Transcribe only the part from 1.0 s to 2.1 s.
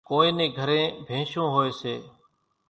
ڀينشون هوئيَ سي۔